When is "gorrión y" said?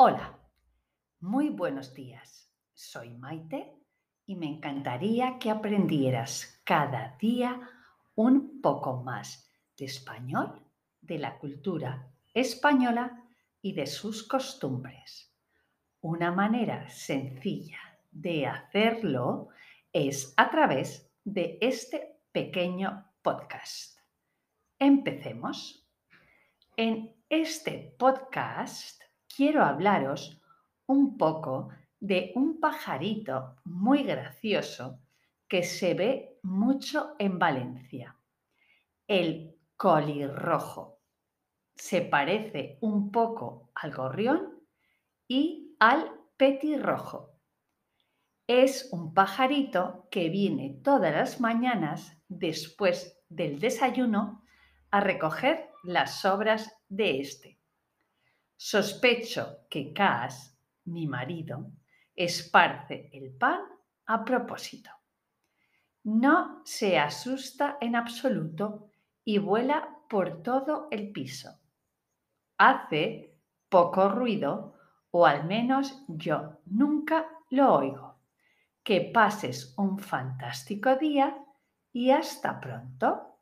43.92-45.76